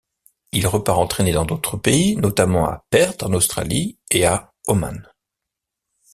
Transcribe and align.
Il 0.51 0.65
repart 0.65 0.97
entrainer 0.97 1.31
dans 1.31 1.45
d'autres 1.45 1.77
pays, 1.77 2.15
notamment 2.15 2.65
à 2.67 2.83
Perth, 2.89 3.21
en 3.21 3.33
Australie, 3.33 3.99
et 4.09 4.25
à 4.25 4.51
Oman. 4.67 5.07